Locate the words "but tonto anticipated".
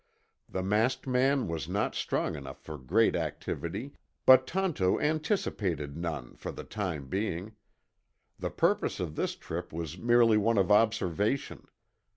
4.25-5.95